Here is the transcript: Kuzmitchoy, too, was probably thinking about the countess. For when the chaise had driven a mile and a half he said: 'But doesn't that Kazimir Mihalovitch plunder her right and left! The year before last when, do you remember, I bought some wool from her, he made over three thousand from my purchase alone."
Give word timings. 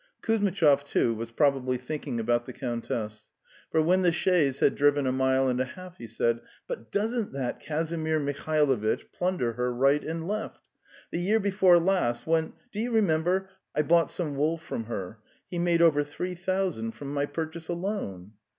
Kuzmitchoy, 0.23 0.83
too, 0.83 1.13
was 1.13 1.29
probably 1.31 1.77
thinking 1.77 2.19
about 2.19 2.47
the 2.47 2.53
countess. 2.53 3.29
For 3.69 3.83
when 3.83 4.01
the 4.01 4.11
chaise 4.11 4.59
had 4.59 4.73
driven 4.73 5.05
a 5.05 5.11
mile 5.11 5.47
and 5.47 5.59
a 5.59 5.63
half 5.63 5.97
he 5.99 6.07
said: 6.07 6.39
'But 6.67 6.91
doesn't 6.91 7.33
that 7.33 7.59
Kazimir 7.61 8.19
Mihalovitch 8.19 9.11
plunder 9.11 9.53
her 9.53 9.71
right 9.71 10.03
and 10.03 10.27
left! 10.27 10.59
The 11.11 11.19
year 11.19 11.39
before 11.39 11.77
last 11.77 12.25
when, 12.25 12.53
do 12.71 12.79
you 12.79 12.89
remember, 12.91 13.51
I 13.75 13.83
bought 13.83 14.09
some 14.09 14.35
wool 14.35 14.57
from 14.57 14.85
her, 14.85 15.19
he 15.51 15.59
made 15.59 15.83
over 15.83 16.03
three 16.03 16.33
thousand 16.33 16.93
from 16.93 17.13
my 17.13 17.27
purchase 17.27 17.67
alone." 17.67 18.31